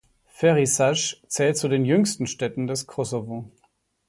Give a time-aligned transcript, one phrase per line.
[0.29, 3.51] Ferizaj zählt zu den jüngsten Städten des Kosovo.